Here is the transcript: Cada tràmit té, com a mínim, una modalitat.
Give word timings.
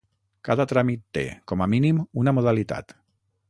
Cada 0.47 0.65
tràmit 0.71 1.03
té, 1.17 1.23
com 1.53 1.63
a 1.67 1.67
mínim, 1.75 2.03
una 2.25 2.37
modalitat. 2.39 2.99